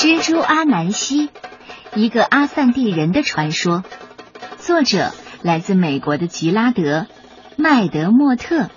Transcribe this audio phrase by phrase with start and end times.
[0.00, 1.28] 蜘蛛阿南希，
[1.94, 3.84] 一个阿散蒂人的传说。
[4.56, 5.12] 作者
[5.42, 7.00] 来自美国的吉拉德·
[7.58, 8.70] 麦德莫特，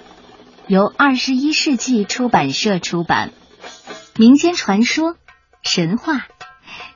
[0.68, 3.32] 由二十一世纪出版社出版。
[4.18, 5.16] 民间传说、
[5.62, 6.28] 神话、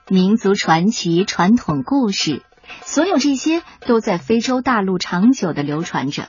[0.09, 2.43] 民族传奇、传统故事，
[2.81, 6.27] 所有这些都在非洲大陆长久的流传着。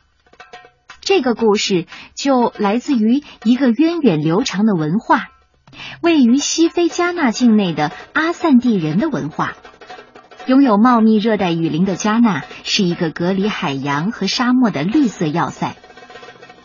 [1.01, 5.31] 这个故事就来自于一个源远流长的文化。
[6.03, 9.55] 位于西非加纳境内的阿散蒂人的文化，
[10.47, 15.77] 拥有茂密热带雨林的加纳是一个隔离海洋和沙漠的绿色要塞。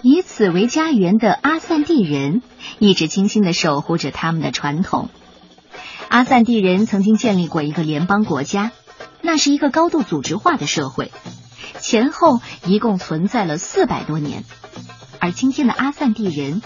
[0.02, 2.42] 以此为家园的阿散蒂人，
[2.78, 5.10] 一直精心的守护着他们的传统。
[6.10, 8.72] 阿散蒂人曾经建立过一个联邦国家，
[9.22, 11.12] 那是一个高度组织化的社会，
[11.80, 14.44] 前后一共存在了四百多年。
[15.20, 16.62] 而今天的阿散蒂人，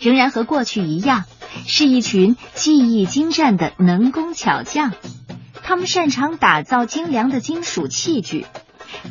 [0.00, 1.24] 仍然和过去一样。
[1.66, 4.92] 是一群技艺精湛的能工巧匠，
[5.62, 8.46] 他们擅长打造精良的金属器具，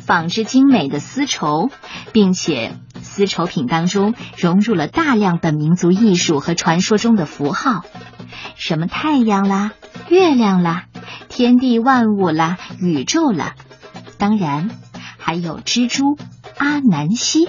[0.04, 1.70] 纺织精美的丝绸，
[2.12, 7.84] 并且丝绸品当中融入了大量本民族艺术和传说中的符号，
[8.56, 9.72] 什么太阳啦、
[10.08, 10.86] 月亮啦、
[11.28, 13.54] 天地万物啦、宇宙啦，
[14.18, 14.70] 当然
[15.18, 16.18] 还有蜘蛛
[16.58, 17.48] 阿南希。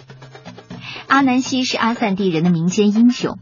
[1.07, 3.37] 阿南希是阿散蒂人的民间英雄。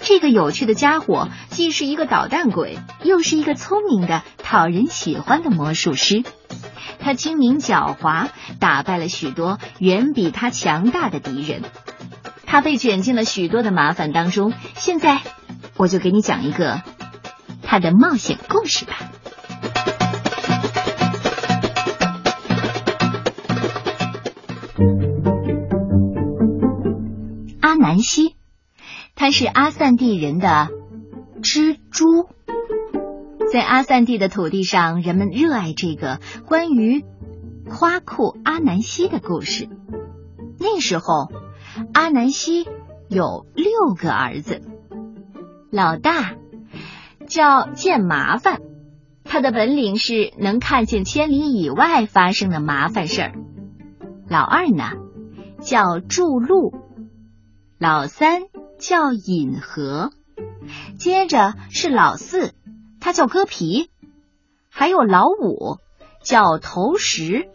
[0.00, 6.24] 这个有趣的家伙既是一个捣蛋鬼，又是一个聪明的、讨人喜欢的魔术师。
[7.00, 8.28] 他精明狡猾，
[8.58, 11.62] 打败了许多远比他强大的敌人。
[12.44, 14.52] 他被卷进了许多的麻烦当中。
[14.74, 15.20] 现在，
[15.76, 16.82] 我就给你讲一个
[17.62, 18.96] 他的冒险故事吧。
[27.60, 28.37] 阿南希。
[29.20, 30.68] 他是阿散蒂人的
[31.42, 32.28] 蜘蛛，
[33.52, 37.04] 在阿散蒂的土地上，人们热爱这个关于
[37.68, 39.68] 夸库阿南希的故事。
[40.60, 41.32] 那时候，
[41.92, 42.68] 阿南希
[43.08, 44.62] 有六个儿子，
[45.72, 46.36] 老大
[47.26, 48.60] 叫见麻烦，
[49.24, 53.32] 他的本领是能看见千里以外发生的麻烦事儿。
[54.28, 54.92] 老二呢，
[55.60, 56.72] 叫筑路，
[57.78, 58.42] 老三。
[58.78, 60.10] 叫引河，
[60.98, 62.54] 接着是老四，
[63.00, 63.90] 他叫割皮，
[64.70, 65.78] 还有老五
[66.22, 67.48] 叫投石，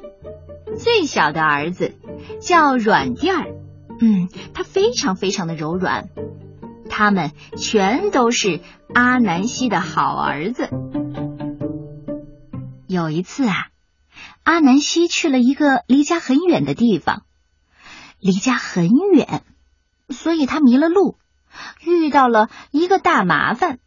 [0.78, 1.96] 最小的儿子
[2.42, 3.56] 叫软垫儿，
[4.02, 6.10] 嗯，他非常非常的柔软。
[6.90, 8.60] 他们全都是
[8.94, 10.70] 阿南希的好儿子。
[12.88, 13.70] 有一次啊，
[14.44, 17.24] 阿南希去了一个离家很远的地方，
[18.20, 19.44] 离家很远。
[20.10, 21.18] 所以他迷了路，
[21.82, 23.80] 遇到了一个大麻烦。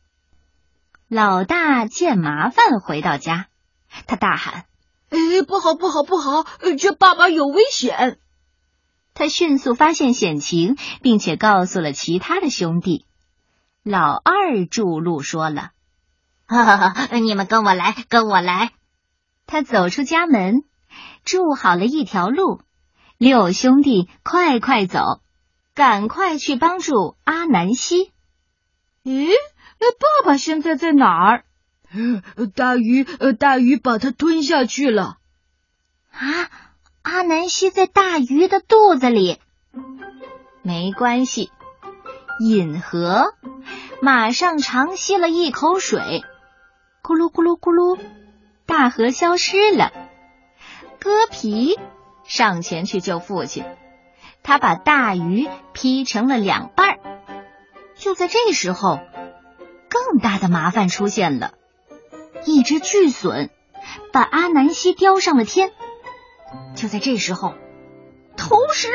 [1.08, 3.46] 老大见麻烦回到家，
[4.06, 4.64] 他大喊
[5.10, 6.44] ：“哎，不好，不好，不好！
[6.78, 8.18] 这爸爸有危险！”
[9.14, 13.06] 他迅速发现险情，并且告诉了其他的兄弟。
[13.82, 15.70] 老二筑路说了
[16.46, 18.72] ：“哈哈哈，你们跟我来，跟我来！”
[19.46, 20.64] 他走出家门，
[21.24, 22.62] 筑好了一条路，
[23.16, 25.20] 六兄弟快快走。
[25.76, 28.10] 赶快去帮助阿南希！
[29.04, 29.28] 咦，
[29.78, 31.44] 那爸爸现在在哪儿？
[32.54, 33.04] 大鱼，
[33.38, 35.18] 大鱼把他吞下去了。
[36.10, 36.50] 啊，
[37.02, 39.38] 阿南希在大鱼的肚子里。
[40.62, 41.50] 没关系，
[42.40, 43.34] 饮河
[44.00, 46.24] 马上长吸了一口水，
[47.02, 48.00] 咕噜咕噜咕噜，
[48.64, 49.92] 大河消失了。
[50.98, 51.78] 割皮
[52.24, 53.66] 上前去救父亲。
[54.46, 56.98] 他把大鱼劈成了两半儿
[57.96, 59.00] 就在这时候，
[59.88, 61.54] 更大的麻烦出现了，
[62.44, 63.50] 一只巨隼
[64.12, 65.72] 把阿南希叼上了天。
[66.76, 67.54] 就在这时候，
[68.36, 68.88] 投石，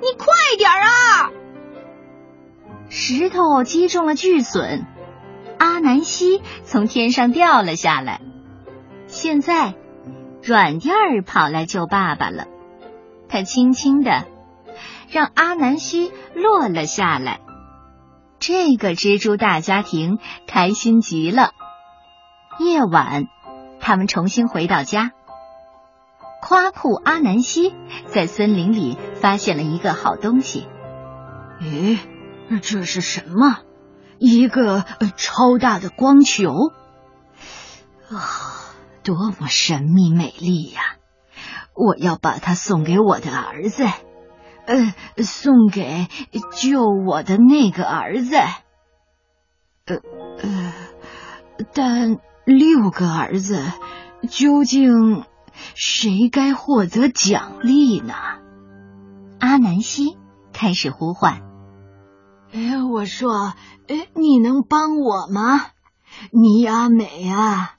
[0.00, 0.26] 你快
[0.58, 1.30] 点啊！
[2.88, 4.86] 石头击中了巨隼，
[5.58, 8.20] 阿南希从天上掉了下来。
[9.06, 9.74] 现在，
[10.42, 12.48] 软垫儿跑来救爸爸了，
[13.28, 14.24] 他轻轻的。
[15.08, 17.40] 让阿南希落了下来，
[18.38, 21.50] 这个蜘蛛大家庭开心极了。
[22.58, 23.24] 夜晚，
[23.80, 25.12] 他们重新回到家。
[26.42, 27.74] 夸库阿南希
[28.06, 30.68] 在森林里发现了一个好东西。
[31.60, 31.98] 咦，
[32.62, 33.58] 这是什么？
[34.18, 34.84] 一个
[35.16, 36.50] 超大的光球
[38.10, 38.74] 啊！
[39.02, 40.96] 多么神秘美丽呀！
[41.74, 43.84] 我要把它送给我的儿子。
[44.66, 46.08] 呃，送给
[46.52, 48.36] 救我的那个儿子。
[49.84, 49.96] 呃
[50.42, 50.74] 呃，
[51.72, 53.62] 但六个儿子，
[54.28, 55.24] 究竟
[55.74, 58.14] 谁该获得奖励呢？
[59.38, 60.16] 阿南希
[60.52, 61.42] 开始呼唤
[62.52, 63.54] ：“哎，我说，
[63.86, 65.66] 哎，你能帮我吗？
[66.32, 67.76] 尼阿美啊，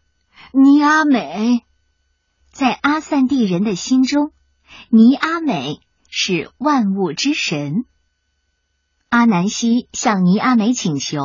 [0.53, 1.63] 尼阿美！
[2.51, 4.31] 在阿散蒂人的心中，
[4.89, 7.85] 尼阿美是万物之神。
[9.09, 11.19] 阿南希向尼阿美请求：‘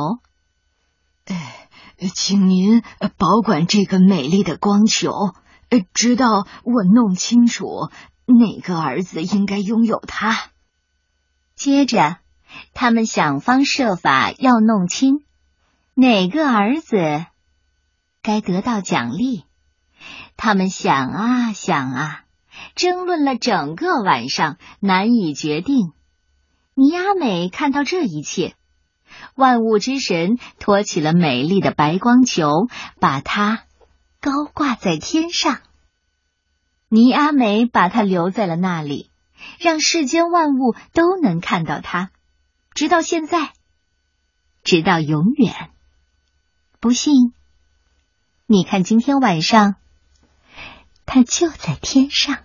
[1.25, 1.69] 哎，
[2.13, 2.83] 请您
[3.17, 5.11] 保管这个美丽的光球，
[5.93, 7.89] 直到我弄清楚。’”
[8.25, 10.51] 哪个儿子应该拥有它？
[11.55, 12.19] 接着，
[12.73, 15.25] 他们想方设法要弄清
[15.93, 17.25] 哪个儿子
[18.21, 19.43] 该得到奖励。
[20.37, 22.22] 他们想啊想啊，
[22.75, 25.93] 争论了整个晚上，难以决定。
[26.75, 28.55] 尼阿美看到这一切，
[29.35, 32.49] 万物之神托起了美丽的白光球，
[32.99, 33.63] 把它
[34.19, 35.59] 高挂在天上。
[36.89, 39.11] 尼阿美把它留在了那里，
[39.59, 42.11] 让世间万物都能看到它，
[42.73, 43.53] 直到现在，
[44.63, 45.71] 直到永远。
[46.79, 47.33] 不信，
[48.45, 49.75] 你看今天晚上，
[51.05, 52.39] 它就在天上。